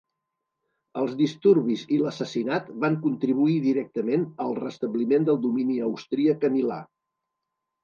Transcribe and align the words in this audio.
Els 1.01 1.11
disturbis 1.19 1.83
i 1.97 1.99
l'assassinat 2.03 2.71
van 2.87 2.97
contribuir 3.05 3.59
directament 3.67 4.25
al 4.47 4.57
restabliment 4.63 5.31
del 5.31 5.41
domini 5.47 5.79
austríac 5.91 6.51
a 6.51 6.55
Milà. 6.59 6.83